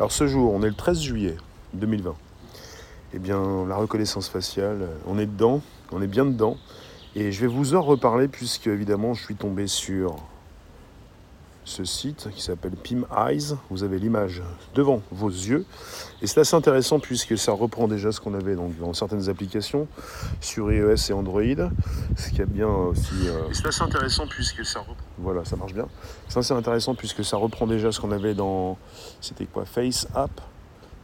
[0.00, 1.36] Alors ce jour, on est le 13 juillet
[1.74, 2.14] 2020.
[3.12, 5.60] Eh bien, la reconnaissance faciale, on est dedans,
[5.92, 6.56] on est bien dedans.
[7.14, 10.16] Et je vais vous en reparler puisque évidemment je suis tombé sur
[11.66, 13.56] ce site qui s'appelle Pim Eyes.
[13.68, 14.42] Vous avez l'image
[14.74, 15.66] devant vos yeux.
[16.22, 19.86] Et c'est assez intéressant puisque ça reprend déjà ce qu'on avait dans certaines applications
[20.40, 21.42] sur iOS et Android.
[22.16, 23.28] Ce qui est bien aussi.
[23.28, 25.09] Euh, et c'est assez intéressant puisque ça reprend.
[25.22, 25.86] Voilà, ça marche bien.
[26.28, 28.78] C'est assez intéressant puisque ça reprend déjà ce qu'on avait dans.
[29.20, 30.40] C'était quoi Face App,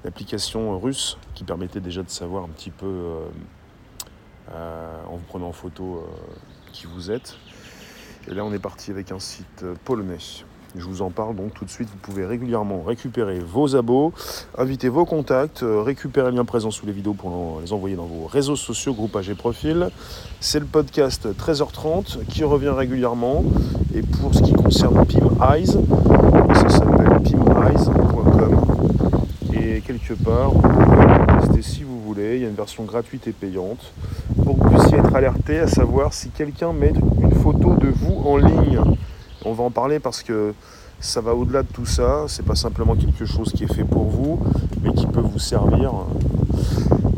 [0.04, 2.86] l'application russe qui permettait déjà de savoir un petit peu.
[2.86, 3.28] Euh,
[4.52, 6.08] euh, en vous prenant en photo
[6.72, 7.36] qui vous êtes.
[8.28, 10.18] Et là, on est parti avec un site polonais.
[10.74, 11.88] Je vous en parle donc tout de suite.
[11.88, 14.12] Vous pouvez régulièrement récupérer vos abos,
[14.58, 18.04] inviter vos contacts, euh, récupérer les liens présents sous les vidéos pour les envoyer dans
[18.04, 19.88] vos réseaux sociaux, groupages et profils.
[20.40, 23.44] C'est le podcast 13h30 qui revient régulièrement.
[23.94, 28.60] Et pour ce qui concerne Pim Eyes, ça s'appelle pimeyes.com.
[29.54, 32.36] Et quelque part, vous pouvez tester si vous voulez.
[32.36, 33.92] Il y a une version gratuite et payante
[34.44, 38.22] pour que vous puissiez être alerté à savoir si quelqu'un met une photo de vous
[38.24, 38.80] en ligne
[39.46, 40.52] on va en parler parce que
[40.98, 42.24] ça va au-delà de tout ça.
[42.26, 44.40] C'est pas simplement quelque chose qui est fait pour vous,
[44.82, 45.92] mais qui peut vous servir.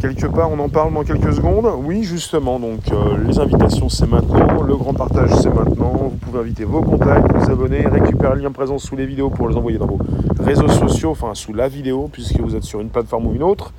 [0.00, 1.68] Quelque part, on en parle dans quelques secondes.
[1.84, 2.60] Oui, justement.
[2.60, 4.62] Donc, euh, les invitations, c'est maintenant.
[4.62, 5.92] Le grand partage, c'est maintenant.
[5.92, 9.48] Vous pouvez inviter vos contacts, vous abonner, récupérer le lien présent sous les vidéos pour
[9.48, 9.98] les envoyer dans vos
[10.38, 13.72] réseaux sociaux, enfin sous la vidéo, puisque vous êtes sur une plateforme ou une autre,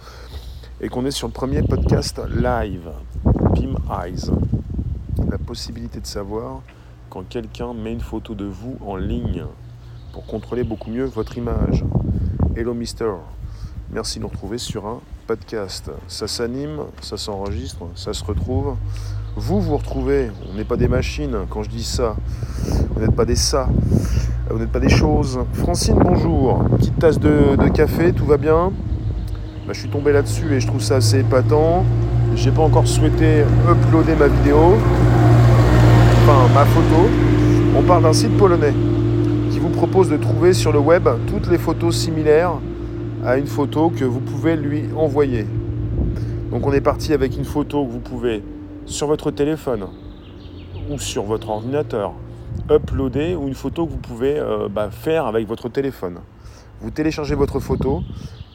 [0.81, 2.89] et qu'on est sur le premier podcast live,
[3.55, 4.29] Pim Eyes.
[5.29, 6.61] La possibilité de savoir
[7.09, 9.43] quand quelqu'un met une photo de vous en ligne
[10.13, 11.83] pour contrôler beaucoup mieux votre image.
[12.55, 13.11] Hello Mister,
[13.91, 15.91] merci de nous retrouver sur un podcast.
[16.07, 18.75] Ça s'anime, ça s'enregistre, ça se retrouve.
[19.35, 22.15] Vous vous retrouvez, on n'est pas des machines quand je dis ça,
[22.91, 23.69] vous n'êtes pas des ça,
[24.49, 25.39] vous n'êtes pas des choses.
[25.53, 28.71] Francine, bonjour, petite tasse de, café, tout va bien?
[29.65, 31.85] Bah, Je suis tombé là-dessus et je trouve ça assez épatant.
[32.35, 34.75] J'ai pas encore souhaité uploader ma vidéo
[36.29, 37.09] ma photo,
[37.75, 38.73] on parle d'un site polonais
[39.51, 42.53] qui vous propose de trouver sur le web toutes les photos similaires
[43.25, 45.47] à une photo que vous pouvez lui envoyer.
[46.51, 48.43] Donc on est parti avec une photo que vous pouvez
[48.85, 49.87] sur votre téléphone
[50.91, 52.13] ou sur votre ordinateur
[52.69, 56.19] uploader ou une photo que vous pouvez euh, bah, faire avec votre téléphone.
[56.81, 58.03] Vous téléchargez votre photo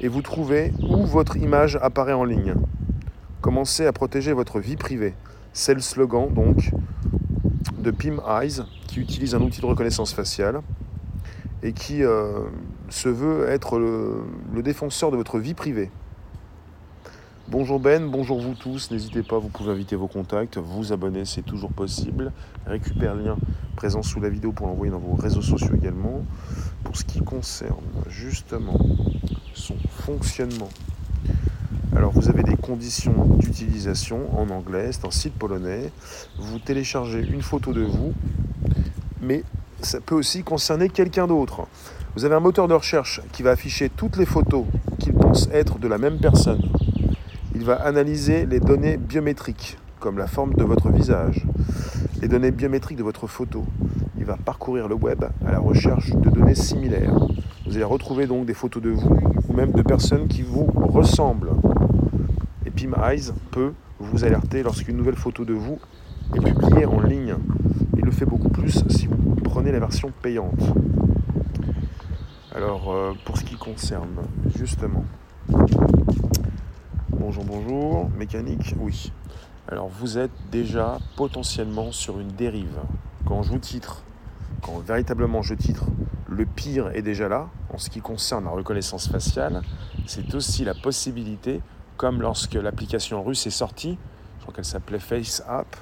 [0.01, 2.55] et vous trouvez où votre image apparaît en ligne.
[3.41, 5.15] Commencez à protéger votre vie privée.
[5.53, 6.71] C'est le slogan donc
[7.85, 10.63] de Pim Eyes qui utilise un outil de reconnaissance faciale
[11.63, 12.41] et qui euh,
[12.89, 15.91] se veut être le, défenseur de votre vie privée.
[17.49, 21.43] Bonjour Ben, bonjour vous tous, n'hésitez pas, vous pouvez inviter vos contacts, vous abonner, c'est
[21.43, 22.33] toujours possible.
[22.67, 23.37] Récupère le lien
[23.77, 26.25] présent sous la vidéo pour l'envoyer dans vos réseaux sociaux également.
[26.85, 28.79] Pour ce qui concerne justement
[29.53, 30.71] son fonctionnement
[31.97, 35.93] alors vous avez des conditions d'utilisation en anglais, c'est un site polonais.
[36.39, 38.13] Vous téléchargez une photo de vous,
[39.23, 39.45] mais
[39.81, 41.67] ça peut aussi concerner quelqu'un d'autre.
[42.17, 44.65] Vous avez un moteur de recherche qui va afficher toutes les photos
[44.99, 46.63] qu'il pense être de la même personne.
[47.55, 51.45] Il va analyser les données biométriques, comme la forme de votre visage,
[52.21, 53.65] les données biométriques de votre photo.
[54.19, 57.15] Il va parcourir le web à la recherche de données similaires.
[57.67, 59.19] Vous allez retrouver donc des photos de vous
[59.49, 61.54] ou même de personnes qui vous ressemblent.
[62.77, 65.79] Pim Eyes peut vous alerter lorsqu'une nouvelle photo de vous
[66.35, 67.37] est publiée en ligne.
[67.97, 70.61] Il le fait beaucoup plus si vous prenez la version payante.
[72.55, 74.17] Alors, euh, pour ce qui concerne
[74.57, 75.05] justement.
[77.11, 78.11] Bonjour, bonjour.
[78.19, 79.13] Mécanique, oui.
[79.69, 82.79] Alors, vous êtes déjà potentiellement sur une dérive.
[83.27, 84.03] Quand je vous titre,
[84.63, 85.85] quand véritablement je titre,
[86.29, 89.63] le pire est déjà là, en ce qui concerne la reconnaissance faciale,
[90.07, 91.61] c'est aussi la possibilité
[91.97, 93.99] comme lorsque l'application russe est sortie,
[94.39, 95.77] je crois qu'elle s'appelait Face App.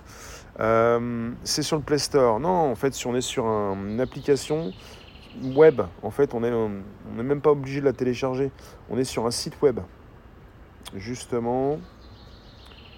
[0.60, 2.38] Euh, c'est sur le Play Store.
[2.40, 4.72] Non, en fait, si on est sur une application
[5.42, 8.50] web, en fait, on n'est même pas obligé de la télécharger.
[8.90, 9.80] On est sur un site web.
[10.94, 11.78] Justement,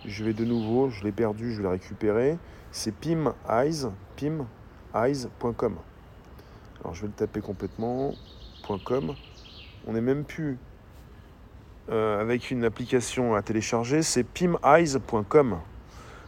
[0.04, 2.38] je vais de nouveau, je l'ai perdu, je vais le récupérer.
[2.72, 3.86] C'est pimeyes,
[4.16, 5.76] pimeyes.com.
[6.80, 8.12] Alors je vais le taper complètement.
[8.84, 9.14] .com.
[9.86, 10.58] On n'est même plus
[11.90, 15.58] euh, avec une application à télécharger, c'est pimeyes.com.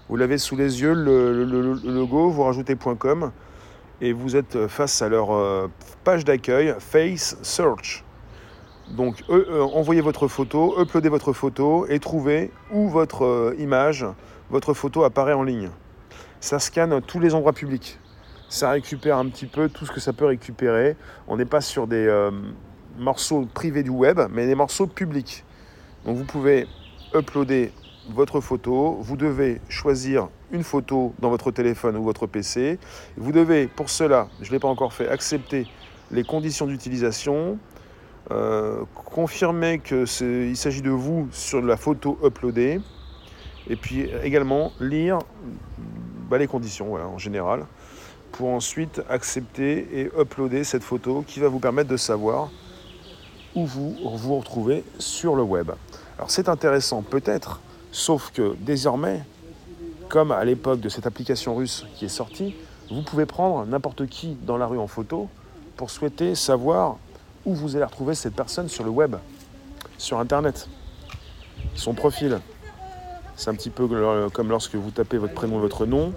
[0.06, 1.44] Vous l'avez sous les yeux, le,
[1.82, 3.32] logo, vous rajoutez .com
[4.02, 5.68] et vous êtes face à leur euh,
[6.04, 8.04] page d'accueil Face Search.
[8.90, 14.04] Donc euh, envoyez votre photo, uploadez votre photo et trouvez où votre image,
[14.50, 15.70] votre photo apparaît en ligne.
[16.38, 17.98] Ça scanne tous les endroits publics.
[18.50, 20.96] Ça récupère un petit peu tout ce que ça peut récupérer.
[21.26, 22.30] On n'est pas sur des
[22.98, 25.45] morceaux privés du web, mais des morceaux publics.
[26.06, 26.68] Donc vous pouvez
[27.14, 27.72] uploader
[28.08, 32.78] votre photo, vous devez choisir une photo dans votre téléphone ou votre PC.
[33.16, 35.66] Vous devez, pour cela, je ne l'ai pas encore fait, accepter
[36.12, 37.58] les conditions d'utilisation,
[38.30, 42.80] euh, confirmer qu'il s'agit de vous sur la photo uploadée,
[43.68, 45.18] et puis également lire
[46.30, 47.66] bah, les conditions voilà, en général,
[48.30, 52.50] pour ensuite accepter et uploader cette photo qui va vous permettre de savoir
[53.56, 55.72] où vous vous retrouvez sur le web.
[56.18, 57.60] Alors c'est intéressant peut-être,
[57.90, 59.24] sauf que désormais,
[60.08, 62.54] comme à l'époque de cette application russe qui est sortie,
[62.90, 65.28] vous pouvez prendre n'importe qui dans la rue en photo
[65.76, 66.98] pour souhaiter savoir
[67.44, 69.16] où vous allez retrouver cette personne sur le web,
[69.98, 70.68] sur Internet,
[71.74, 72.38] son profil.
[73.36, 73.88] C'est un petit peu
[74.32, 76.12] comme lorsque vous tapez votre prénom et votre nom,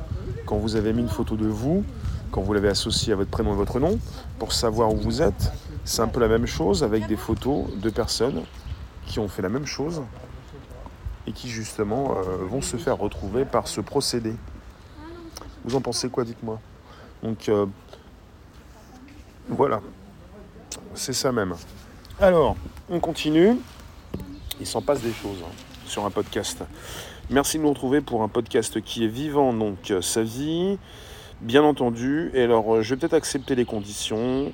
[0.46, 1.84] quand vous avez mis une photo de vous,
[2.32, 3.98] quand vous l'avez associé à votre prénom et votre nom,
[4.38, 5.52] pour savoir où vous êtes.
[5.90, 8.44] C'est un peu la même chose avec des photos de personnes
[9.08, 10.04] qui ont fait la même chose
[11.26, 14.36] et qui justement euh, vont se faire retrouver par ce procédé.
[15.66, 16.60] Vous en pensez quoi, dites-moi?
[17.24, 17.66] Donc euh,
[19.48, 19.82] voilà,
[20.94, 21.56] c'est ça même.
[22.22, 22.56] Alors,
[22.88, 23.58] on continue.
[24.60, 25.52] Il s'en passe des choses hein,
[25.88, 26.64] sur un podcast.
[27.32, 30.78] Merci de nous retrouver pour un podcast qui est vivant, donc euh, sa vie,
[31.42, 32.30] bien entendu.
[32.36, 34.54] Et alors, je vais peut-être accepter les conditions.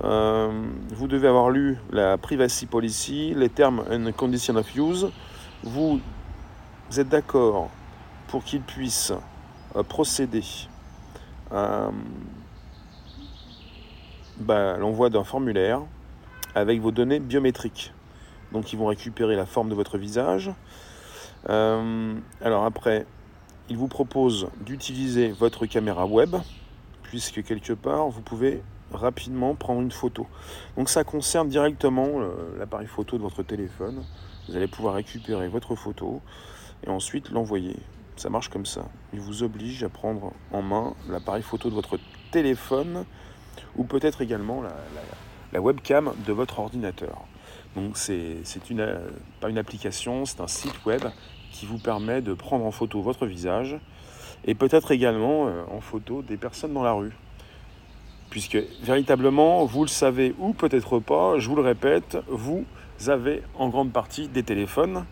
[0.00, 5.10] Vous devez avoir lu la privacy policy, les termes and conditions of use
[5.66, 6.00] vous
[6.96, 7.70] êtes d'accord
[8.28, 9.12] pour qu'il puisse
[9.74, 10.44] euh, procéder
[11.50, 11.90] à
[14.38, 15.82] bah, l'envoi d'un formulaire
[16.54, 17.92] avec vos données biométriques.
[18.52, 20.50] Donc ils vont récupérer la forme de votre visage.
[21.48, 23.06] Euh, alors après,
[23.68, 26.36] il vous propose d'utiliser votre caméra web,
[27.02, 28.62] puisque quelque part, vous pouvez
[28.92, 30.26] rapidement prendre une photo.
[30.76, 32.20] Donc ça concerne directement
[32.58, 34.04] l'appareil photo de votre téléphone.
[34.48, 36.20] Vous allez pouvoir récupérer votre photo
[36.84, 37.76] et ensuite l'envoyer.
[38.16, 38.88] Ça marche comme ça.
[39.12, 41.98] Il vous oblige à prendre en main l'appareil photo de votre
[42.30, 43.04] téléphone
[43.76, 44.62] ou peut-être également
[45.52, 47.24] la, webcam de votre ordinateur.
[47.74, 48.98] Donc c'est une,
[49.40, 51.02] pas une application, c'est un site web
[51.52, 53.78] qui vous permet de prendre en photo votre visage
[54.44, 57.12] et peut-être également euh, en photo des personnes dans la rue.
[58.30, 62.64] Puisque véritablement, vous le savez ou peut-être pas, je vous le répète, vous
[63.06, 65.04] avez en grande partie des téléphones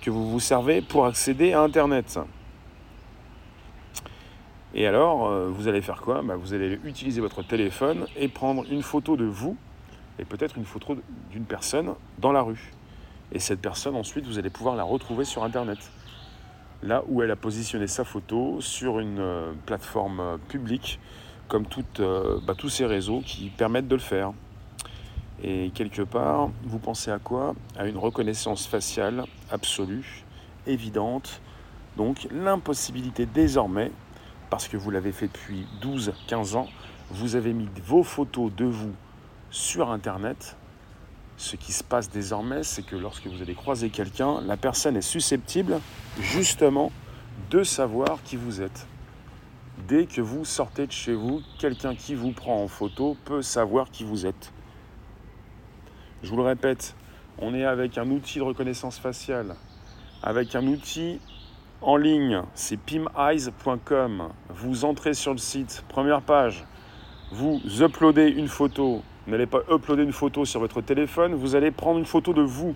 [0.00, 2.18] que vous vous servez pour accéder à Internet.
[4.74, 6.22] Et alors, euh, vous allez faire quoi?
[6.22, 9.56] Bah, Vous allez utiliser votre téléphone et prendre une photo de vous
[10.18, 10.96] et peut-être une photo
[11.30, 12.72] d'une personne dans la rue.
[13.32, 15.78] Et cette personne, ensuite, vous allez pouvoir la retrouver sur Internet.
[16.82, 21.00] Là où elle a positionné sa photo sur une euh, plateforme euh, publique,
[21.48, 21.64] comme
[22.46, 24.32] bah, tous ces réseaux qui permettent de le faire.
[25.42, 27.54] Et quelque part, vous pensez à quoi?
[27.76, 30.24] À une reconnaissance faciale absolue,
[30.66, 31.40] évidente.
[31.96, 33.90] Donc l'impossibilité désormais,
[34.50, 36.68] parce que vous l'avez fait depuis 12-15 ans,
[37.10, 38.92] vous avez mis vos photos de vous
[39.50, 40.56] sur Internet.
[41.36, 45.02] Ce qui se passe désormais, c'est que lorsque vous allez croiser quelqu'un, la personne est
[45.02, 45.78] susceptible
[46.20, 46.90] justement
[47.50, 48.86] de savoir qui vous êtes.
[49.86, 53.90] Dès que vous sortez de chez vous, quelqu'un qui vous prend en photo peut savoir
[53.90, 54.52] qui vous êtes.
[56.22, 56.96] Je vous le répète,
[57.38, 59.54] on est avec un outil de reconnaissance faciale,
[60.22, 61.20] avec un outil
[61.80, 64.28] en ligne, c'est pimeyes.com.
[64.50, 66.64] Vous entrez sur le site, première page,
[67.30, 69.02] vous uploadez une photo.
[69.28, 72.74] N'allez pas uploader une photo sur votre téléphone, vous allez prendre une photo de vous.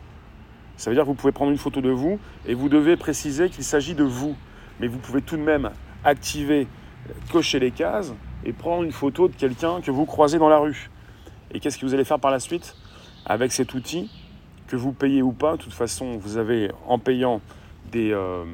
[0.77, 3.51] Ça veut dire que vous pouvez prendre une photo de vous et vous devez préciser
[3.51, 4.37] qu'il s'agit de vous.
[4.79, 5.71] Mais vous pouvez tout de même
[6.05, 6.67] activer,
[7.31, 8.13] cocher les cases
[8.45, 10.91] et prendre une photo de quelqu'un que vous croisez dans la rue.
[11.53, 12.77] Et qu'est-ce que vous allez faire par la suite
[13.27, 14.11] avec cet outil,
[14.67, 17.41] que vous payez ou pas, de toute façon, vous avez en payant
[17.91, 18.45] des, euh,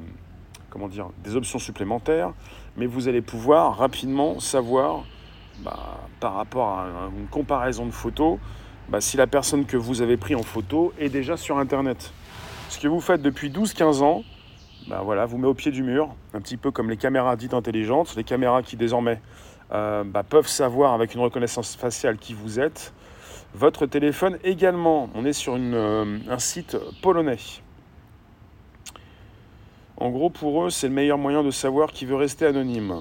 [0.71, 2.33] comment dire, des options supplémentaires,
[2.77, 5.05] mais vous allez pouvoir rapidement savoir,
[5.61, 6.87] bah, par rapport à
[7.17, 8.39] une comparaison de photos,
[8.89, 12.13] bah, si la personne que vous avez pris en photo est déjà sur Internet.
[12.69, 14.23] Ce que vous faites depuis 12-15 ans,
[14.89, 17.53] bah, voilà, vous met au pied du mur, un petit peu comme les caméras dites
[17.53, 19.21] intelligentes, les caméras qui désormais
[19.73, 22.95] euh, peuvent savoir avec une reconnaissance faciale qui vous êtes,
[23.55, 25.11] votre téléphone également.
[25.15, 27.37] On est sur euh, un site polonais.
[29.99, 32.95] En gros, pour eux, c'est le meilleur moyen de savoir qui veut rester anonyme.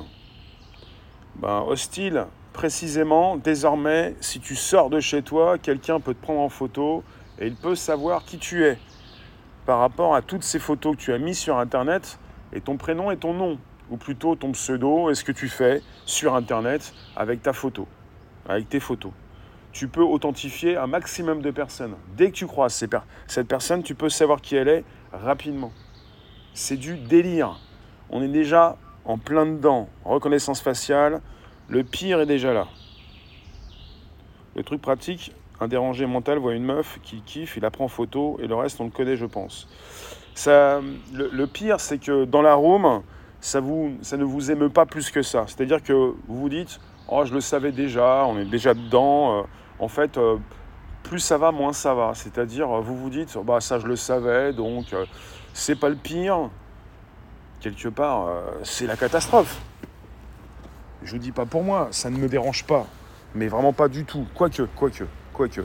[1.36, 6.50] Ben, hostile, précisément, désormais, si tu sors de chez toi, quelqu'un peut te prendre en
[6.50, 7.03] photo
[7.39, 8.77] et il peut savoir qui tu es
[9.67, 12.19] par rapport à toutes ces photos que tu as mises sur Internet
[12.53, 13.59] et ton prénom et ton nom,
[13.89, 17.86] ou plutôt ton pseudo et ce que tu fais sur Internet avec ta photo,
[18.47, 19.12] avec tes photos?
[19.74, 21.95] Tu peux authentifier un maximum de personnes.
[22.15, 22.81] Dès que tu croises
[23.27, 25.74] cette personne, tu peux savoir qui elle est rapidement.
[26.53, 27.59] C'est du délire.
[28.09, 29.89] On est déjà en plein dedans.
[30.05, 31.21] Reconnaissance faciale,
[31.67, 32.67] le pire est déjà là.
[34.55, 37.89] Le truc pratique, un dérangé mental voit une meuf qui kiffe, il la prend en
[37.89, 39.67] photo et le reste on le connaît je pense.
[40.45, 43.01] Le, pire c'est que dans la room,
[43.41, 45.45] ça, vous, ne vous émeut pas plus que ça.
[45.47, 49.39] C'est-à-dire que vous vous dites, oh je le savais déjà, on est déjà dedans.
[49.39, 49.41] Euh,
[49.79, 50.37] en fait, euh,
[51.03, 52.13] plus ça va, moins ça va.
[52.13, 55.05] C'est-à-dire, vous vous dites, bah ça je le savais, donc euh,
[55.53, 56.49] c'est pas le pire.
[57.59, 58.29] Quelque part,
[58.61, 59.59] c'est la catastrophe.
[61.01, 62.85] Je vous dis pas pour moi, ça ne me dérange pas,
[63.33, 64.27] mais vraiment pas du tout.
[64.35, 65.05] Quoique, quoique,
[65.38, 65.62] quoique.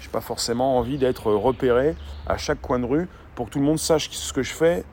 [0.00, 1.94] Je n'ai pas forcément envie d'être repéré
[2.26, 4.84] à chaque coin de rue pour que tout le monde sache ce que je fais.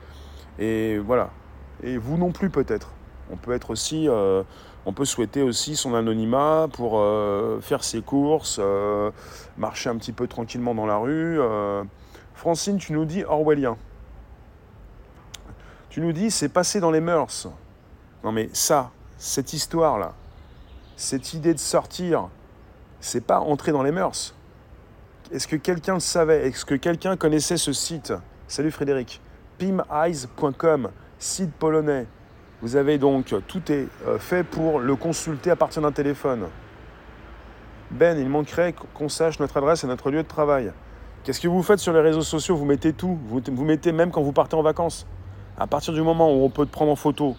[0.60, 1.32] Et voilà.
[1.84, 2.92] Et vous non plus peut-être.
[3.32, 4.44] On peut être aussi, euh,
[4.86, 9.10] on peut souhaiter aussi son anonymat pour euh, faire ses courses, euh,
[9.58, 11.40] marcher un petit peu tranquillement dans la rue.
[12.36, 13.78] Francine, tu nous dis orwellien.
[15.90, 17.48] Tu nous dis c'est passé dans les mœurs.
[18.24, 20.14] Non mais ça, cette histoire-là,
[20.96, 22.30] cette idée de sortir,
[23.00, 24.36] c'est pas entrer dans les mœurs.
[25.32, 26.48] Est-ce que quelqu'un le savait?
[26.48, 28.14] Est-ce que quelqu'un connaissait ce site?
[28.48, 29.22] Salut Frédéric.
[29.58, 32.08] pimeyes.com, site polonais.
[32.62, 36.48] Vous avez donc, tout est euh, fait pour le consulter à partir d'un téléphone.
[37.92, 40.72] Ben, il manquerait qu'on sache notre adresse et notre lieu de travail.
[41.24, 42.56] Qu'est-ce que vous faites sur les réseaux sociaux?
[42.56, 43.20] Vous mettez tout.
[43.28, 45.08] Vous, vous mettez même quand vous partez en vacances.
[45.58, 47.36] À partir du moment où on peut te prendre en photo,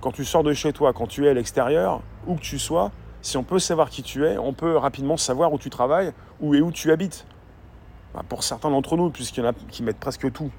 [0.00, 2.90] quand tu sors de chez toi, quand tu es à l'extérieur, où que tu sois,
[3.22, 6.54] si on peut savoir qui tu es, on peut rapidement savoir où tu travailles, où
[6.54, 7.24] et où tu habites.
[8.14, 10.50] Bah, pour certains d'entre nous, puisqu'il y en a qui mettent presque tout.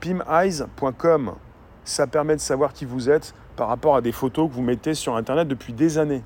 [0.00, 1.34] pimeyes.com,
[1.84, 4.94] ça permet de savoir qui vous êtes par rapport à des photos que vous mettez
[4.94, 6.22] sur Internet depuis des années.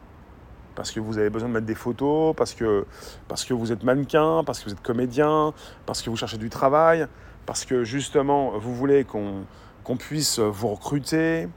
[0.75, 2.84] Parce que vous avez besoin de mettre des photos, parce que,
[3.28, 5.54] parce que vous êtes mannequin, parce que vous êtes comédien,
[5.86, 7.06] parce que vous cherchez du travail,
[7.46, 11.48] parce que justement vous voulez qu'on puisse vous recruter,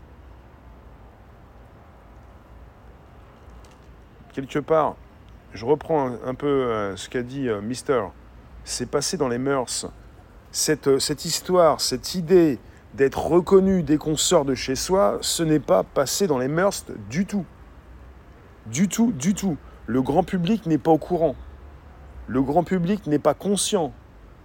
[4.48, 4.96] quelque part,
[5.54, 8.04] je reprends un, peu euh, ce qu'a dit euh, Mister,
[8.64, 9.88] c'est passé dans les mœurs.
[10.52, 12.60] Cette, euh, cette histoire, cette idée
[12.94, 16.86] d'être reconnu dès qu'on sort de chez soi, ce n'est pas passé dans les mœurs
[17.10, 17.46] du tout.
[18.68, 19.58] Du tout, du tout.
[19.88, 21.36] Le grand public n'est pas au courant.
[22.28, 23.92] Le grand public n'est pas conscient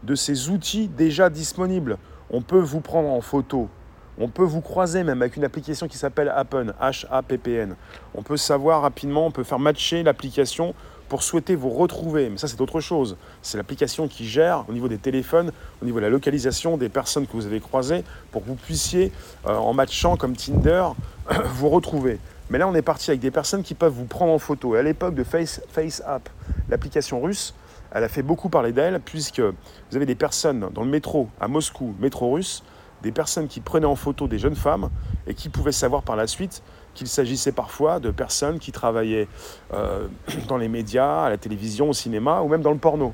[0.02, 1.98] de ces outils déjà disponibles.
[2.30, 3.68] On peut vous prendre en photo,
[4.18, 7.74] on peut vous croiser même avec une application qui s'appelle Happen, H-A-P-P-N.
[8.14, 10.74] On peut savoir rapidement, on peut faire matcher l'application
[11.08, 12.30] pour souhaiter vous retrouver.
[12.30, 13.16] Mais ça, c'est autre chose.
[13.42, 15.52] C'est l'application qui gère au niveau des téléphones,
[15.82, 19.12] au niveau de la localisation des personnes que vous avez croisées pour que vous puissiez,
[19.46, 20.84] euh, en matchant comme Tinder,
[21.54, 22.18] vous retrouver.
[22.50, 24.76] Mais là, on est parti avec des personnes qui peuvent vous prendre en photo.
[24.76, 26.28] Et à l'époque de Face, FaceApp,
[26.68, 27.54] l'application russe,
[27.92, 31.48] elle a fait beaucoup parler d'elle, puisque vous avez des personnes dans le métro à
[31.48, 32.62] Moscou, métro russe,
[33.04, 34.88] des personnes qui prenaient en photo des jeunes femmes
[35.26, 36.62] et qui pouvaient savoir par la suite
[36.94, 39.28] qu'il s'agissait parfois de personnes qui travaillaient
[39.74, 40.08] euh,
[40.48, 43.12] dans les médias, à la télévision, au cinéma ou même dans le porno.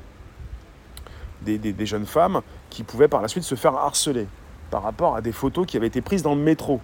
[1.41, 4.27] Des, jeunes femmes qui pouvaient par la suite se faire harceler
[4.69, 6.79] par rapport à des photos qui avaient été prises dans le métro.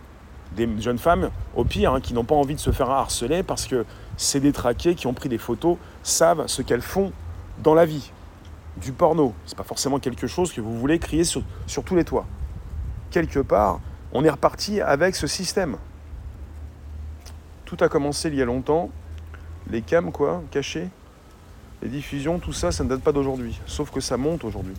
[0.55, 3.67] Des jeunes femmes, au pire, hein, qui n'ont pas envie de se faire harceler parce
[3.67, 3.85] que
[4.17, 7.13] c'est des traqués qui ont pris des photos, savent ce qu'elles font
[7.63, 8.11] dans la vie.
[8.77, 11.43] Du porno, c'est pas forcément quelque chose que vous voulez crier sur
[11.85, 12.25] tous les toits
[13.09, 13.79] quelque part,
[14.13, 15.77] on est reparti avec ce système.
[17.65, 18.89] Tout a commencé il y a longtemps.
[19.69, 20.89] Les cams, quoi, cachés.
[21.81, 23.59] Les diffusions, tout ça, ça ne date pas d'aujourd'hui.
[23.65, 24.75] Sauf que ça monte aujourd'hui.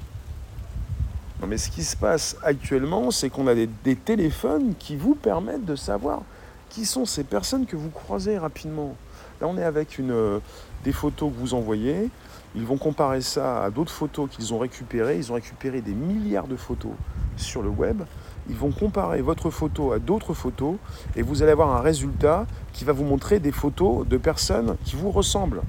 [1.41, 5.65] Non, mais ce qui se passe actuellement, c'est qu'on a des, téléphones qui vous permettent
[5.65, 6.23] de savoir
[6.69, 8.97] qui sont ces personnes que vous croisez rapidement.
[9.41, 10.41] Là, on est avec euh,
[10.83, 12.11] des photos que vous envoyez.
[12.57, 15.17] Ils vont comparer ça à d'autres photos qu'ils ont récupérées.
[15.17, 16.93] Ils ont récupéré des milliards de photos
[17.37, 18.03] sur le web.
[18.49, 20.77] Ils vont comparer votre photo à d'autres photos
[21.17, 24.97] et vous allez avoir un résultat qui va vous montrer des photos de personnes qui
[24.97, 25.63] vous ressemblent.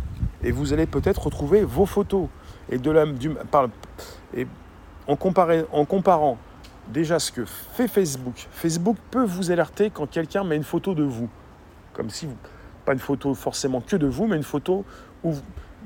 [0.43, 2.27] Et vous allez peut-être retrouver vos photos.
[2.71, 3.31] Et, de la, du,
[4.35, 4.47] et
[5.07, 5.17] en,
[5.71, 6.37] en comparant
[6.87, 11.03] déjà ce que fait Facebook, Facebook peut vous alerter quand quelqu'un met une photo de
[11.03, 11.29] vous.
[11.93, 12.37] Comme si, vous,
[12.85, 14.85] pas une photo forcément que de vous, mais une photo
[15.23, 15.33] où,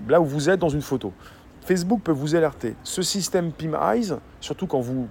[0.08, 1.14] là où vous êtes dans une photo.
[1.62, 2.76] Facebook peut vous alerter.
[2.84, 5.08] Ce système PIM Eyes, surtout quand vous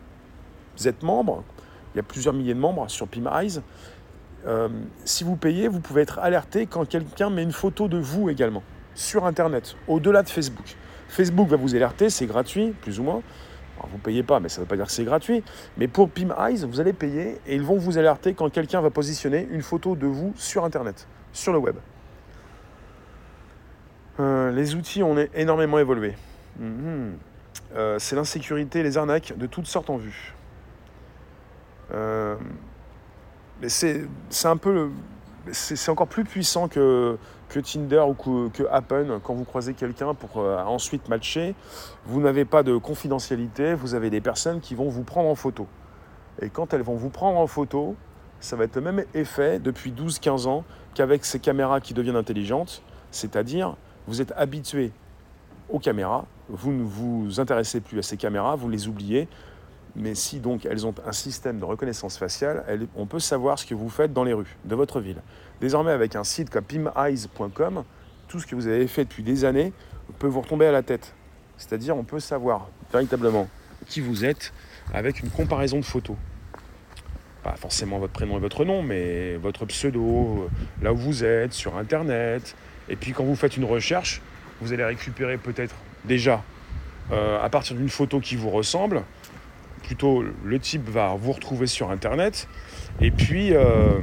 [0.84, 1.42] êtes membre,
[1.94, 3.60] il y a plusieurs milliers de membres sur PimEyes.
[4.46, 4.68] Euh,
[5.04, 8.62] si vous payez, vous pouvez être alerté quand quelqu'un met une photo de vous également
[8.94, 10.76] sur Internet, au-delà de Facebook.
[11.08, 13.22] Facebook va vous alerter, c'est gratuit, plus ou moins.
[13.82, 15.42] vous ne payez pas, mais ça ne veut pas dire que c'est gratuit.
[15.76, 19.46] Mais pour PimEyes, vous allez payer et ils vont vous alerter quand quelqu'un va positionner
[19.50, 21.76] une photo de vous sur Internet, sur le web.
[24.20, 26.14] Euh, les outils ont énormément évolué.
[26.58, 27.16] Mhm.
[27.74, 30.34] Euh, c'est l'insécurité, les arnaques de toutes sortes en vue.
[31.92, 32.36] Euh,
[33.66, 34.06] c'est
[34.44, 34.90] un peu.
[35.50, 37.18] C'est encore plus puissant que,
[37.48, 41.56] Tinder ou que, que Happen quand vous croisez quelqu'un pour ensuite matcher.
[42.06, 45.66] Vous n'avez pas de confidentialité, vous avez des personnes qui vont vous prendre en photo.
[46.40, 47.96] Et quand elles vont vous prendre en photo,
[48.40, 52.82] ça va être le même effet depuis 12-15 ans qu'avec ces caméras qui deviennent intelligentes,
[53.10, 54.92] c'est-à-dire vous êtes habitué
[55.68, 59.28] aux caméras, vous ne vous intéressez plus à ces caméras, vous les oubliez,
[59.96, 62.64] mais si donc elles ont un système de reconnaissance faciale,
[62.96, 65.22] on peut savoir ce que vous faites dans les rues de votre ville.
[65.60, 67.84] Désormais, avec un site comme pimeyes.com,
[68.28, 69.72] tout ce que vous avez fait depuis des années
[70.18, 71.14] peut vous retomber à la tête.
[71.56, 73.48] C'est-à-dire, on peut savoir véritablement
[73.86, 74.52] qui vous êtes
[74.92, 76.16] avec une comparaison de photos
[77.42, 80.48] pas forcément votre prénom et votre nom, mais votre pseudo,
[80.80, 82.54] là où vous êtes, sur Internet.
[82.88, 84.20] Et puis quand vous faites une recherche,
[84.60, 86.42] vous allez récupérer peut-être déjà,
[87.10, 89.02] euh, à partir d'une photo qui vous ressemble,
[89.82, 92.48] plutôt le type va vous retrouver sur Internet.
[93.00, 94.00] Et puis, euh,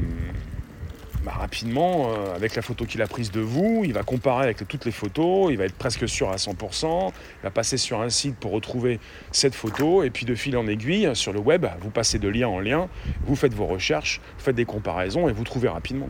[1.24, 4.68] bah, rapidement, euh, avec la photo qu'il a prise de vous, il va comparer avec
[4.68, 8.10] toutes les photos, il va être presque sûr à 100%, il va passer sur un
[8.10, 9.00] site pour retrouver
[9.32, 12.48] cette photo, et puis de fil en aiguille, sur le web, vous passez de lien
[12.48, 12.88] en lien,
[13.26, 16.10] vous faites vos recherches, faites des comparaisons et vous trouvez rapidement.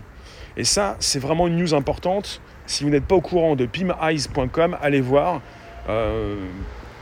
[0.57, 2.41] Et ça, c'est vraiment une news importante.
[2.65, 5.41] Si vous n'êtes pas au courant de pimeyes.com, allez voir.
[5.87, 6.35] Euh,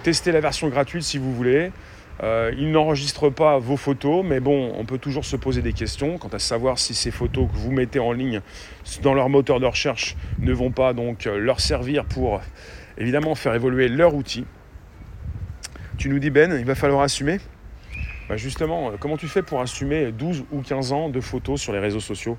[0.03, 1.71] testez la version gratuite si vous voulez.
[2.23, 6.17] Euh, il n'enregistre pas vos photos, mais bon, on peut toujours se poser des questions
[6.17, 8.41] quant à savoir si ces photos que vous mettez en ligne
[9.03, 12.41] dans leur moteur de recherche ne vont pas donc euh, leur servir pour
[12.97, 14.45] évidemment faire évoluer leur outil.
[15.97, 17.39] Tu nous dis Ben, il va falloir assumer
[18.29, 21.73] bah, Justement, euh, comment tu fais pour assumer 12 ou 15 ans de photos sur
[21.73, 22.37] les réseaux sociaux?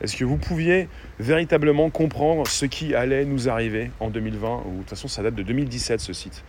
[0.00, 4.78] Est-ce que vous pouviez véritablement comprendre ce qui allait nous arriver en 2020 Ou de
[4.78, 6.44] toute façon, ça date de 2017 ce site.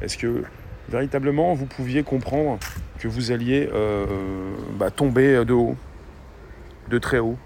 [0.00, 0.44] Est-ce que
[0.88, 2.58] véritablement vous pouviez comprendre
[2.98, 4.06] que vous alliez euh,
[4.74, 5.76] bah, tomber de haut,
[6.88, 7.36] de très haut.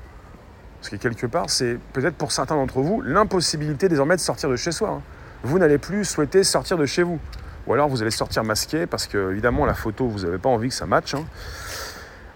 [0.80, 4.56] Parce que quelque part, c'est peut-être pour certains d'entre vous l'impossibilité désormais de sortir de
[4.56, 4.90] chez soi.
[4.90, 5.02] Hein.
[5.42, 7.18] Vous n'allez plus souhaiter sortir de chez vous.
[7.66, 10.68] Ou alors vous allez sortir masqué parce que évidemment la photo, vous n'avez pas envie
[10.68, 11.14] que ça matche.
[11.14, 11.24] Hein.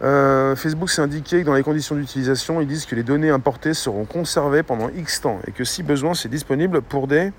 [0.02, 3.74] Euh, Facebook s'est indiqué que dans les conditions d'utilisation, ils disent que les données importées
[3.74, 7.32] seront conservées pendant X temps et que si besoin, c'est disponible pour des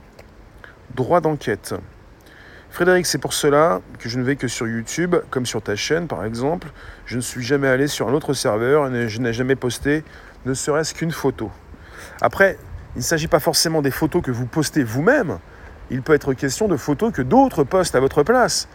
[0.95, 1.73] droits d'enquête.
[2.71, 6.07] Frédéric, c'est pour cela que je ne vais que sur YouTube, comme sur ta chaîne
[6.07, 6.69] par exemple.
[7.05, 10.05] Je ne suis jamais allé sur un autre serveur et je n'ai jamais posté
[10.45, 11.51] ne serait-ce qu'une photo.
[12.21, 12.57] Après,
[12.95, 15.39] il ne s'agit pas forcément des photos que vous postez vous-même.
[15.89, 18.69] Il peut être question de photos que d'autres postent à votre place.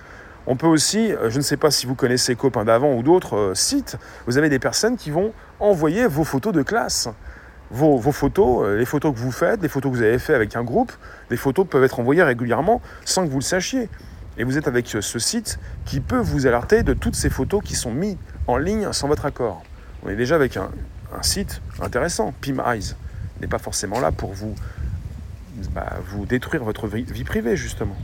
[0.47, 3.37] On peut aussi, euh, je ne sais pas si vous connaissez Copain d'avant ou d'autres
[3.37, 7.09] euh, sites, vous avez des personnes qui vont envoyer vos photos de classe
[7.71, 10.57] vos, photos, euh, les photos que vous faites, les photos que vous avez faites avec
[10.57, 10.93] un groupe,
[11.31, 13.89] des photos peuvent être envoyées régulièrement sans que vous le sachiez.
[14.39, 17.75] Et vous êtes avec ce site qui peut vous alerter de toutes ces photos qui
[17.75, 19.63] sont mises en ligne sans votre accord.
[20.05, 20.69] On est déjà avec un,
[21.23, 22.95] site intéressant, Pim Eyes.
[23.41, 24.55] n'est pas forcément là pour vous,
[25.73, 27.97] bah, vous détruire votre vie privée, justement.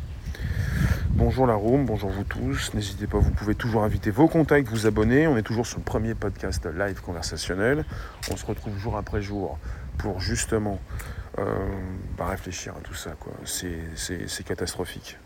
[1.14, 2.72] Bonjour la room, bonjour vous tous.
[2.72, 5.26] N'hésitez pas, vous pouvez toujours inviter vos contacts, vous abonner.
[5.26, 7.84] On est toujours sur le premier podcast live conversationnel.
[8.30, 9.58] On se retrouve jour après jour
[9.98, 10.80] pour justement
[11.38, 11.44] euh,
[12.16, 13.10] bah, réfléchir à tout ça.
[13.44, 15.18] C'est catastrophique.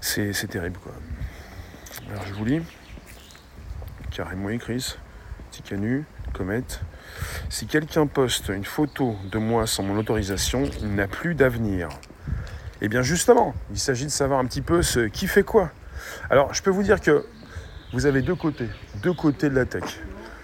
[0.00, 0.78] C'est terrible.
[0.82, 0.92] Quoi.
[2.10, 2.62] Alors je vous lis.
[4.10, 4.96] Carrément écrit,
[5.50, 6.80] petit canu, comète.
[7.50, 11.90] Si quelqu'un poste une photo de moi sans mon autorisation, il n'a plus d'avenir.
[12.84, 15.70] Eh bien justement, il s'agit de savoir un petit peu ce qui fait quoi.
[16.30, 17.24] Alors je peux vous dire que
[17.92, 18.68] vous avez deux côtés,
[19.04, 19.84] deux côtés de la tech.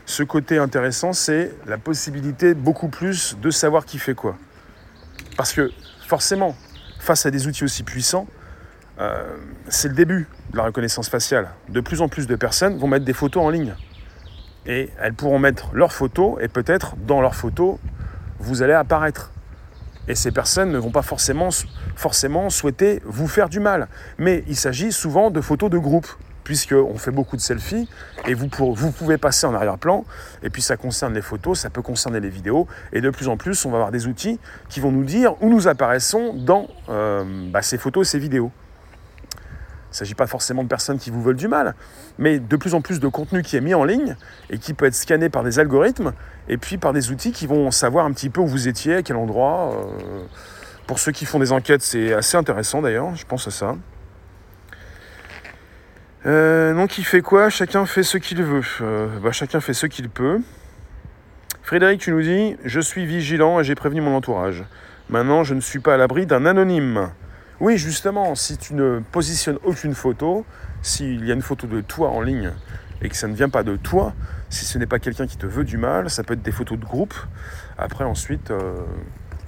[0.06, 4.38] Ce côté intéressant, c'est la possibilité beaucoup plus de savoir qui fait quoi.
[5.36, 5.72] Parce que
[6.06, 6.54] forcément,
[7.00, 8.28] face à des outils aussi puissants,
[9.00, 11.48] euh, c'est le début de la reconnaissance faciale.
[11.68, 13.74] De plus en plus de personnes vont mettre des photos en ligne.
[14.64, 17.78] Et elles pourront mettre leurs photos et peut-être dans leurs photos,
[18.38, 19.32] vous allez apparaître.
[20.08, 21.50] Et ces personnes ne vont pas forcément,
[22.50, 23.88] souhaiter vous faire du mal.
[24.18, 26.06] Mais il s'agit souvent de photos de groupe,
[26.44, 27.88] puisqu'on fait beaucoup de selfies,
[28.26, 30.06] et vous, vous pouvez passer en arrière-plan,
[30.42, 33.36] et puis ça concerne les photos, ça peut concerner les vidéos, et de plus en
[33.36, 34.40] plus, on va avoir des outils
[34.70, 38.50] qui vont nous dire où nous apparaissons dans euh, bah, ces photos et ces vidéos.
[39.88, 41.74] Il ne s'agit pas forcément de personnes qui vous veulent du mal,
[42.18, 44.16] mais de plus en plus de contenu qui est mis en ligne
[44.50, 46.12] et qui peut être scanné par des algorithmes
[46.48, 49.02] et puis par des outils qui vont savoir un petit peu où vous étiez, à
[49.02, 49.72] quel endroit.
[49.72, 50.24] Euh,
[50.86, 53.76] pour ceux qui font des enquêtes, c'est assez intéressant d'ailleurs, je pense à ça.
[56.26, 57.48] Euh, donc il fait quoi?
[57.48, 58.62] Chacun fait ce qu'il veut.
[58.82, 60.40] Euh, bah, chacun fait ce qu'il peut.
[61.62, 64.64] Frédéric, tu nous dis, je suis vigilant et j'ai prévenu mon entourage.
[65.10, 67.10] Maintenant, je ne suis pas à l'abri d'un anonyme.
[67.60, 70.46] Oui, justement, si tu ne positionnes aucune photo,
[70.80, 72.52] s'il y a une photo de toi en ligne
[73.02, 74.14] et que ça ne vient pas de toi,
[74.48, 76.78] si ce n'est pas quelqu'un qui te veut du mal, ça peut être des photos
[76.78, 77.14] de groupe.
[77.76, 78.74] Après, ensuite, euh,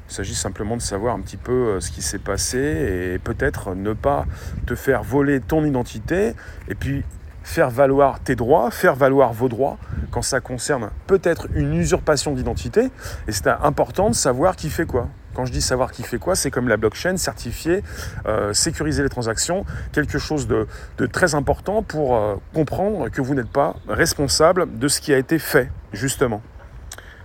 [0.08, 3.76] il s'agit simplement de savoir un petit peu euh, ce qui s'est passé et peut-être
[3.76, 4.26] ne pas
[4.66, 6.34] te faire voler ton identité
[6.68, 7.04] et puis
[7.44, 9.78] faire valoir tes droits, faire valoir vos droits
[10.10, 12.90] quand ça concerne peut-être une usurpation d'identité.
[13.28, 15.08] Et c'est important de savoir qui fait quoi.
[15.34, 17.82] Quand je dis savoir qui fait quoi, c'est comme la blockchain, certifier,
[18.26, 20.66] euh, sécuriser les transactions, quelque chose de,
[21.12, 25.38] très important pour euh, comprendre que vous n'êtes pas responsable de ce qui a été
[25.38, 26.42] fait, justement.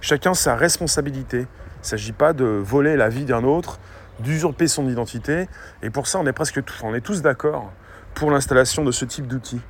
[0.02, 1.39] Chacun sa responsabilité.
[1.39, 3.80] Il ne s'agit pas de voler la vie d'un autre,
[4.20, 5.48] d'usurper son identité.
[5.82, 7.72] Et pour ça, on est presque tous, on est tous d'accord
[8.13, 9.62] pour l'installation de ce type d'outil.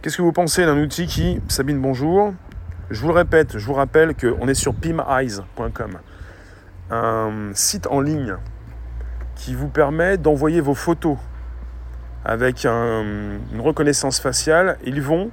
[0.00, 2.32] Qu'est-ce que vous pensez d'un outil qui, Sabine, bonjour,
[2.90, 5.98] je vous le répète, je vous rappelle qu'on est sur pimeyes.com,
[6.90, 8.36] un site en ligne
[9.34, 11.16] qui vous permet d'envoyer vos photos
[12.24, 14.78] avec une reconnaissance faciale.
[14.84, 15.30] Ils vont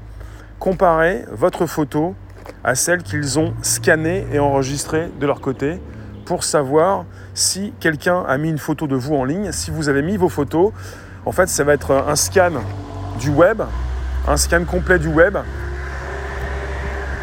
[0.60, 2.16] comparer votre photo
[2.64, 5.80] à celle qu'ils ont scannée et enregistrée de leur côté
[6.26, 10.02] pour savoir si quelqu'un a mis une photo de vous en ligne, si vous avez
[10.02, 10.72] mis vos photos.
[11.26, 12.52] En fait, ça va être un scan
[13.20, 13.62] du web,
[14.28, 15.38] un scan complet du web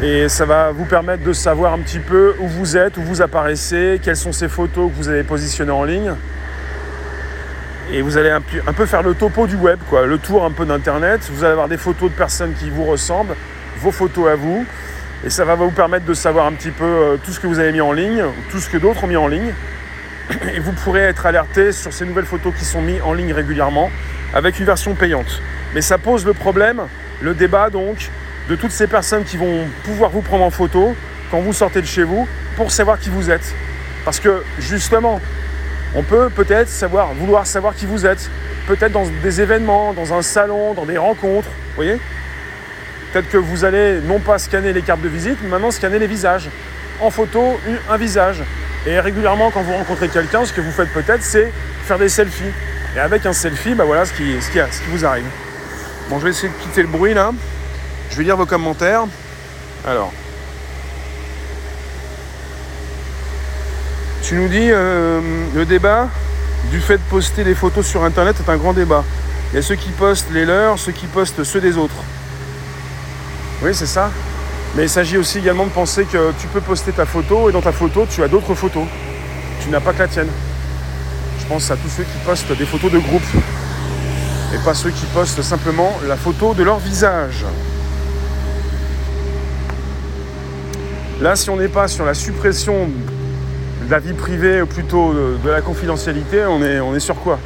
[0.01, 3.21] et ça va vous permettre de savoir un petit peu où vous êtes, où vous
[3.21, 6.13] apparaissez, quelles sont ces photos que vous avez positionnées en ligne.
[7.93, 10.65] Et vous allez un peu faire le topo du web, quoi, le tour un peu
[10.65, 11.29] d'Internet.
[11.31, 13.35] Vous allez avoir des photos de personnes qui vous ressemblent,
[13.77, 14.65] vos photos à vous.
[15.23, 17.59] Et ça va vous permettre de savoir un petit peu euh, tout ce que vous
[17.59, 19.53] avez mis en ligne, tout ce que d'autres ont mis en ligne.
[20.55, 23.91] Et vous pourrez être alerté sur ces nouvelles photos qui sont mises en ligne régulièrement
[24.33, 25.41] avec une version payante.
[25.75, 26.81] Mais ça pose le problème,
[27.21, 28.09] le débat donc,
[28.51, 30.93] de toutes ces personnes qui vont pouvoir vous prendre en photo
[31.31, 33.55] quand vous sortez de chez vous pour savoir qui vous êtes.
[34.03, 35.21] Parce que justement,
[35.95, 38.29] on peut peut-être savoir, vouloir savoir qui vous êtes,
[38.67, 41.97] peut-être dans des événements, dans un salon, dans des rencontres, vous voyez
[43.13, 46.07] Peut-être que vous allez non pas scanner les cartes de visite, mais maintenant scanner les
[46.07, 46.49] visages.
[46.99, 47.57] En photo,
[47.89, 48.43] un visage.
[48.85, 51.53] Et régulièrement, quand vous rencontrez quelqu'un, ce que vous faites peut-être, c'est
[51.85, 52.51] faire des selfies.
[52.97, 55.25] Et avec un selfie, bah voilà ce qui, ce qui, ce qui vous arrive.
[56.09, 57.31] Bon, je vais essayer de quitter le bruit là.
[58.11, 59.05] Je vais lire vos commentaires.
[59.87, 60.11] Alors.
[64.21, 65.21] Tu nous dis, euh,
[65.55, 66.09] le débat
[66.71, 69.03] du fait de poster des photos sur Internet est un grand débat.
[69.51, 71.95] Il y a ceux qui postent les leurs, ceux qui postent ceux des autres.
[73.61, 74.11] Oui, c'est ça.
[74.75, 77.61] Mais il s'agit aussi également de penser que tu peux poster ta photo et dans
[77.61, 78.85] ta photo, tu as d'autres photos.
[79.63, 80.29] Tu n'as pas que la tienne.
[81.39, 83.23] Je pense à tous ceux qui postent des photos de groupe
[84.53, 87.45] et pas ceux qui postent simplement la photo de leur visage.
[91.21, 92.89] Là, si on n'est pas sur la suppression
[93.85, 97.37] de la vie privée ou plutôt de, la confidentialité, on est, sur quoi?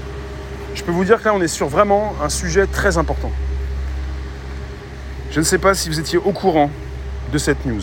[0.74, 3.32] Je peux vous dire que là, on est sur vraiment un sujet très important.
[5.30, 6.70] Je ne sais pas si vous étiez au courant
[7.34, 7.82] de cette news.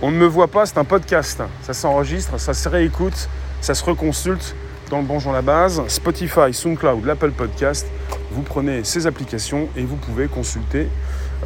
[0.00, 1.42] On ne me voit pas, c'est un podcast.
[1.62, 3.28] Ça s'enregistre, ça se réécoute,
[3.60, 4.54] ça se reconsulte
[4.90, 7.88] dans le Bonjour la base, Spotify, SoundCloud, l'Apple Podcast.
[8.30, 10.86] Vous prenez ces applications et vous pouvez consulter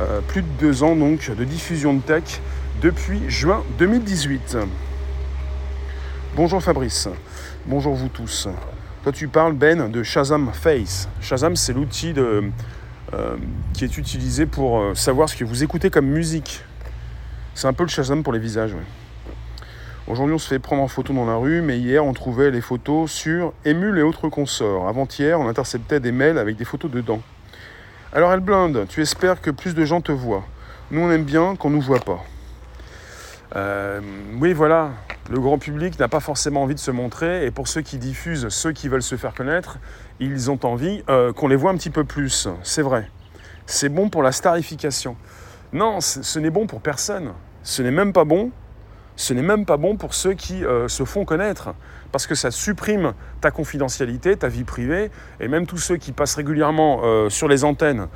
[0.02, 2.42] euh, plus de deux ans donc de diffusion de tech
[2.82, 4.58] depuis juin 2018.
[6.34, 7.08] Bonjour Fabrice,
[7.64, 8.48] bonjour vous tous.
[9.04, 11.08] Toi tu parles Ben de Shazam Face.
[11.20, 12.42] Shazam c'est l'outil euh,
[13.72, 16.64] qui est utilisé pour euh, savoir ce que vous écoutez comme musique.
[17.54, 18.74] C'est un peu le Shazam pour les visages.
[20.08, 22.60] Aujourd'hui on se fait prendre en photo dans la rue, mais hier on trouvait les
[22.60, 24.88] photos sur Emule et autres consorts.
[24.88, 27.22] Avant-hier on interceptait des mails avec des photos dedans.
[28.12, 30.44] Alors elle blinde, tu espères que plus de gens te voient.
[30.90, 32.24] Nous on aime bien qu'on ne nous voit pas.
[33.54, 34.00] Euh,
[34.40, 34.90] oui, voilà,
[35.30, 38.48] le grand public n'a pas forcément envie de se montrer, et pour ceux qui diffusent,
[38.48, 39.78] ceux qui veulent se faire connaître,
[40.20, 42.48] ils ont envie euh, qu'on les voit un petit peu plus.
[42.62, 43.10] C'est vrai.
[43.66, 45.16] C'est bon pour la starification.
[45.72, 47.32] Non, ce n'est bon pour personne.
[47.62, 48.50] Ce n'est même pas bon.
[49.14, 51.74] Ce n'est même pas bon pour ceux qui euh, se font connaître
[52.12, 55.10] parce que ça supprime ta confidentialité, ta vie privée,
[55.40, 58.08] et même tous ceux qui passent régulièrement sur les antennes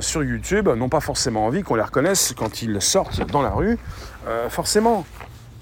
[0.00, 3.78] sur YouTube n'ont pas forcément envie qu'on les reconnaisse quand ils sortent dans la rue,
[4.26, 5.04] euh, forcément,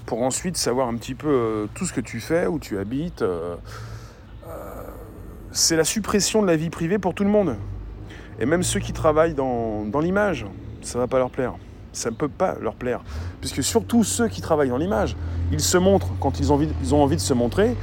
[0.05, 3.23] pour ensuite savoir un petit peu tout ce que tu fais, où tu habites.
[5.51, 7.55] c'est la suppression de la vie privée pour tout le monde.
[8.39, 10.45] Et même ceux qui travaillent dans, l'image,
[10.81, 11.53] ça ne va pas leur plaire
[11.93, 13.01] ça ne peut pas leur plaire.
[13.41, 15.17] Puisque surtout ceux qui travaillent dans l'image,
[15.51, 17.75] ils se montrent quand ils ont envie, ils ont envie de se montrer,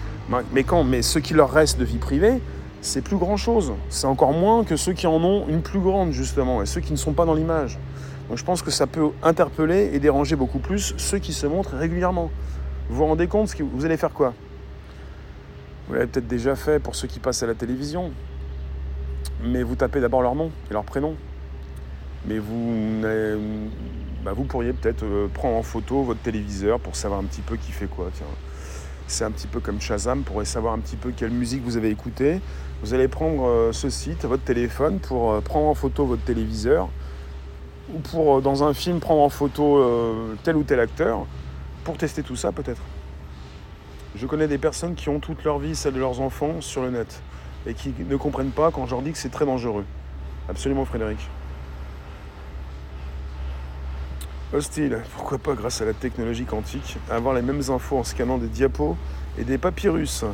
[0.53, 2.41] mais quand mais ce qui leur reste de vie privée,
[2.81, 3.73] c'est plus grand chose.
[3.89, 6.93] C'est encore moins que ceux qui en ont une plus grande, justement, et ceux qui
[6.93, 7.79] ne sont pas dans l'image.
[8.29, 11.77] Donc je pense que ça peut interpeller et déranger beaucoup plus ceux qui se montrent
[11.77, 12.31] régulièrement.
[12.89, 14.35] Vous vous rendez compte, vous allez faire quoi?
[15.87, 18.13] Vous l'avez peut-être déjà fait pour ceux qui passent à la télévision,
[19.43, 21.15] mais vous tapez d'abord leur nom et leur prénom.
[22.27, 23.01] Mais vous,
[24.23, 27.73] bah, pourriez peut-être euh, prendre en photo votre téléviseur pour savoir un petit peu qui
[27.73, 28.11] fait quoi.
[29.07, 31.89] C'est un petit peu comme Shazam, pour savoir un petit peu quelle musique vous avez
[31.89, 32.41] écoutée.
[32.83, 36.91] Vous allez prendre euh, ce site, votre téléphone, pour euh, prendre en photo votre téléviseur,
[37.95, 41.27] ou pour, dans un film, prendre en photo tel ou tel acteur,
[41.85, 42.83] pour tester tout ça peut-être.
[44.15, 46.91] Je connais des personnes qui ont toute leur vie, celle de leurs enfants, sur le
[46.91, 47.23] net,
[47.67, 49.85] et qui ne comprennent pas quand je leur dis que c'est très dangereux.
[50.49, 51.19] Absolument Frédéric.
[54.53, 58.49] Hostile, pourquoi pas grâce à la technologie quantique, avoir les mêmes infos en scannant des
[58.49, 58.97] diapos
[59.37, 60.25] et des papyrus.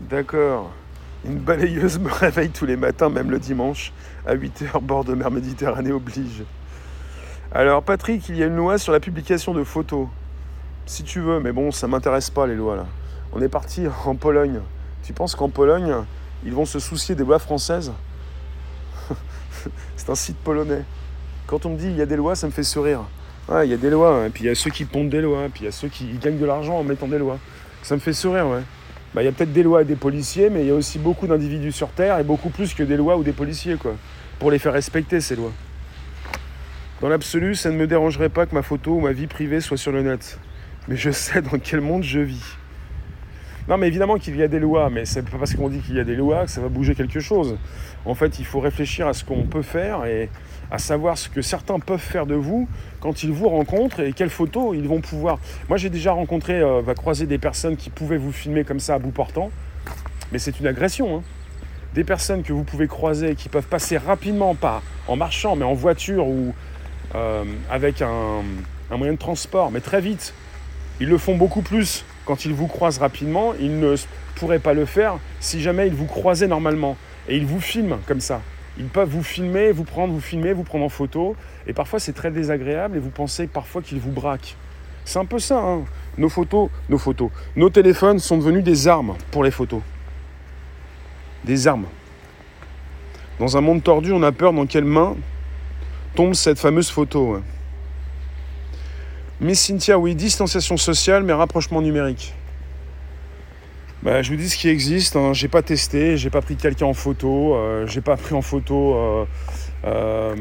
[0.00, 0.70] D'accord.
[1.24, 3.92] Une balayeuse me réveille tous les matins, même le dimanche,
[4.26, 6.42] à 8h, bord de mer Méditerranée oblige.
[7.52, 10.08] Alors Patrick, il y a une loi sur la publication de photos.
[10.86, 12.86] Si tu veux, mais bon, ça m'intéresse pas les lois là.
[13.32, 14.60] On est parti en Pologne.
[15.04, 15.94] Tu penses qu'en Pologne,
[16.44, 17.92] ils vont se soucier des lois françaises?
[19.96, 20.82] C'est un site polonais.
[21.46, 23.02] Quand on me dit il y a des lois, ça me fait sourire.
[23.62, 25.48] il y a des lois, et puis il y a ceux qui pondent des lois,
[25.52, 27.38] puis il y a ceux qui gagnent de l'argent en mettant des lois.
[27.82, 28.62] Ça me fait sourire, ouais.
[29.14, 31.26] Bah, y a peut-être des lois et des policiers, mais il y a aussi beaucoup
[31.26, 33.94] d'individus sur Terre, et beaucoup plus que des lois ou des policiers, quoi.
[34.38, 35.52] Pour les faire respecter, ces lois.
[37.02, 39.76] Dans l'absolu, ça ne me dérangerait pas que ma photo ou ma vie privée soit
[39.76, 40.38] sur le net.
[40.88, 42.56] Mais je sais dans quel monde je vis.
[43.68, 45.96] Non, mais évidemment qu'il y a des lois, mais c'est pas parce qu'on dit qu'il
[45.96, 47.56] y a des lois que ça va bouger quelque chose.
[48.04, 50.30] En fait, il faut réfléchir à ce qu'on peut faire et
[50.72, 52.66] à savoir ce que certains peuvent faire de vous
[53.00, 55.38] quand ils vous rencontrent et quelles photos ils vont pouvoir.
[55.68, 58.94] Moi, j'ai déjà rencontré, euh, va croiser des personnes qui pouvaient vous filmer comme ça
[58.94, 59.50] à bout portant,
[60.32, 61.18] mais c'est une agression.
[61.18, 61.22] Hein.
[61.94, 65.74] Des personnes que vous pouvez croiser qui peuvent passer rapidement, pas en marchant, mais en
[65.74, 66.54] voiture ou
[67.14, 68.42] euh, avec un
[68.96, 70.32] moyen de transport, mais très vite.
[71.00, 73.94] Ils le font beaucoup plus quand ils vous croisent rapidement, ils ne
[74.36, 76.96] pourraient pas le faire si jamais ils vous croisaient normalement.
[77.28, 78.40] Et ils vous filment comme ça.
[78.82, 81.36] Ils peuvent vous filmer, vous prendre, vous filmer, vous prendre en photo.
[81.68, 84.56] Et parfois c'est très désagréable et vous pensez parfois qu'ils vous braquent.
[85.04, 85.84] C'est un peu ça, hein.
[86.18, 87.30] Nos photos, nos photos.
[87.54, 89.82] Nos téléphones sont devenus des armes pour les photos.
[91.44, 91.86] Des armes.
[93.38, 95.14] Dans un monde tordu, on a peur dans quelle main
[96.16, 97.40] tombe cette fameuse photo.
[99.40, 102.34] Miss Cynthia, oui, distanciation sociale, mais rapprochement numérique.
[104.02, 105.14] Bah, je vous dis ce qui existe.
[105.14, 105.32] Hein.
[105.32, 108.96] J'ai pas testé, j'ai pas pris quelqu'un en photo, euh, j'ai pas pris en photo
[108.96, 109.24] euh,
[109.84, 110.34] euh,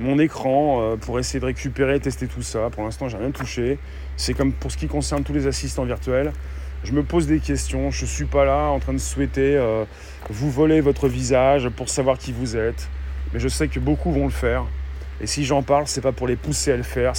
[0.00, 2.70] mon écran pour essayer de récupérer, tester tout ça.
[2.70, 3.78] Pour l'instant, j'ai rien touché.
[4.16, 6.32] C'est comme pour ce qui concerne tous les assistants virtuels.
[6.82, 7.92] Je me pose des questions.
[7.92, 9.60] Je suis pas là en train de souhaiter
[10.28, 12.88] vous voler votre visage pour savoir qui vous êtes,
[13.32, 14.64] mais je sais que beaucoup vont le faire.
[15.20, 17.12] Et si j'en parle, c'est pas pour les pousser à le faire.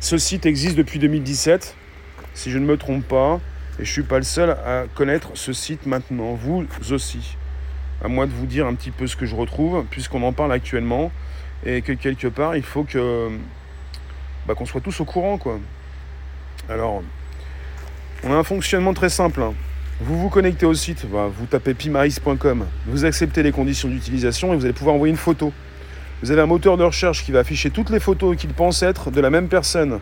[0.00, 1.76] Ce site existe depuis 2017,
[2.32, 3.38] si je ne me trompe pas,
[3.82, 6.34] et je suis pas le seul à connaître ce site maintenant.
[6.34, 7.36] Vous aussi.
[8.00, 10.52] À moi de vous dire un petit peu ce que je retrouve, puisqu'on en parle
[10.52, 11.10] actuellement,
[11.66, 13.28] et que quelque part, il faut que
[14.46, 15.58] bah, qu'on soit tous au courant, quoi.
[16.68, 17.02] Alors,
[18.22, 19.42] on a un fonctionnement très simple.
[19.42, 19.52] Hein.
[20.00, 24.56] Vous vous connectez au site, bah, vous tapez pimaris.com, vous acceptez les conditions d'utilisation et
[24.56, 25.52] vous allez pouvoir envoyer une photo.
[26.22, 29.10] Vous avez un moteur de recherche qui va afficher toutes les photos qu'il pense être
[29.10, 29.98] de la même personne,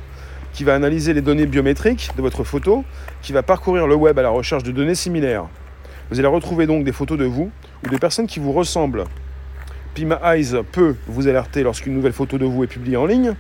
[0.53, 2.85] qui va analyser les données biométriques de votre photo,
[3.23, 5.47] qui va parcourir le web à la recherche de données similaires.
[6.11, 7.51] Vous allez retrouver donc des photos de vous
[7.85, 9.05] ou de personnes qui vous ressemblent.
[9.95, 13.35] Pima Eyes peut vous alerter lorsqu'une nouvelle photo de vous est publiée en ligne.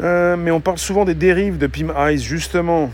[0.00, 2.90] Euh, mais on parle souvent des dérives de Pima Eyes, justement.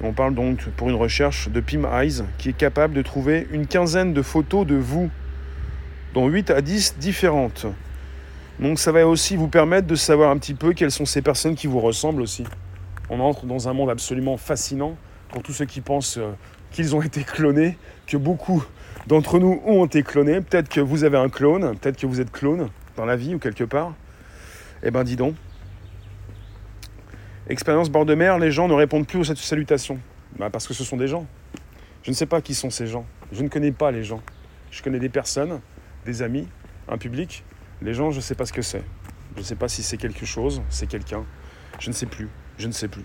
[0.00, 3.66] On parle donc pour une recherche de Pima Eyes qui est capable de trouver une
[3.66, 5.10] quinzaine de photos de vous
[6.14, 7.66] dont 8 à 10 différentes.
[8.60, 11.54] Donc ça va aussi vous permettre de savoir un petit peu quelles sont ces personnes
[11.54, 12.44] qui vous ressemblent aussi.
[13.08, 14.96] On entre dans un monde absolument fascinant
[15.28, 16.32] pour tous ceux qui pensent euh,
[16.72, 18.64] qu'ils ont été clonés, que beaucoup
[19.06, 20.40] d'entre nous ont été clonés.
[20.40, 23.38] Peut-être que vous avez un clone, peut-être que vous êtes clone dans la vie ou
[23.38, 23.94] quelque part.
[24.82, 25.34] Eh ben dis donc.
[27.48, 29.98] Expérience bord de mer, les gens ne répondent plus aux salutations.
[30.38, 31.26] Bah, parce que ce sont des gens.
[32.02, 33.06] Je ne sais pas qui sont ces gens.
[33.32, 34.20] Je ne connais pas les gens.
[34.70, 35.60] Je connais des personnes
[36.04, 36.46] des amis,
[36.88, 37.44] un public.
[37.82, 38.82] Les gens, je ne sais pas ce que c'est.
[39.34, 41.24] Je ne sais pas si c'est quelque chose, c'est quelqu'un.
[41.78, 42.28] Je ne sais plus.
[42.58, 43.04] Je ne sais plus.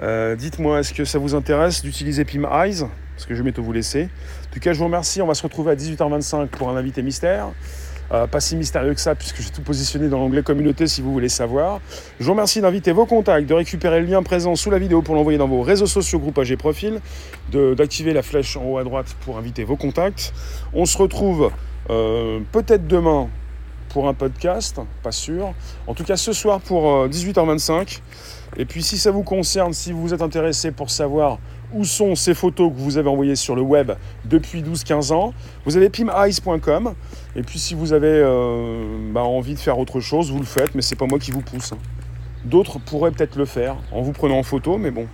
[0.00, 2.84] Euh, dites-moi, est-ce que ça vous intéresse d'utiliser Pim Eyes?
[3.14, 4.04] Parce que je vais bientôt vous laisser.
[4.04, 5.22] En tout cas, je vous remercie.
[5.22, 7.50] On va se retrouver à 18h25 pour un invité mystère.
[8.12, 11.12] Euh, pas si mystérieux que ça, puisque j'ai tout positionné dans l'onglet communauté si vous
[11.12, 11.80] voulez savoir.
[12.18, 15.14] Je vous remercie d'inviter vos contacts, de récupérer le lien présent sous la vidéo pour
[15.14, 17.00] l'envoyer dans vos réseaux sociaux, groupe AG Profil,
[17.52, 20.32] d'activer la flèche en haut à droite pour inviter vos contacts.
[20.72, 21.52] On se retrouve
[21.88, 23.28] euh, peut-être demain
[23.92, 25.52] pour un podcast, pas sûr.
[25.86, 27.72] En tout cas ce soir pour 18h25.
[27.72, 27.84] Euh,
[28.56, 31.38] Et puis si ça vous concerne, si vous êtes intéressé pour savoir
[31.72, 33.92] où sont ces photos que vous avez envoyées sur le web
[34.24, 35.34] depuis 12-15 ans.
[35.64, 36.94] Vous avez pimeyes.com.
[37.36, 40.74] Et puis si vous avez euh, bah, envie de faire autre chose, vous le faites,
[40.74, 41.72] mais c'est pas moi qui vous pousse.
[42.44, 45.06] D'autres pourraient peut-être le faire en vous prenant en photo, mais bon.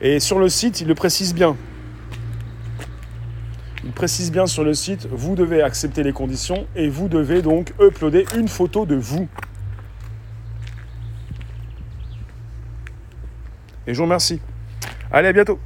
[0.00, 1.56] Et sur le site, il le précise bien.
[3.84, 7.72] Il précise bien sur le site, vous devez accepter les conditions et vous devez donc
[7.80, 9.26] uploader une photo de vous.
[13.86, 14.40] Et je vous remercie.
[15.10, 15.58] Allez, à bientôt